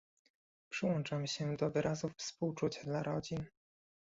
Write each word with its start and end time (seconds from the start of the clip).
Przyłączam 0.69 1.27
się 1.27 1.55
do 1.57 1.71
wyrazów 1.71 2.11
współczucia 2.17 2.83
dla 2.83 3.03
rodzin 3.03 3.45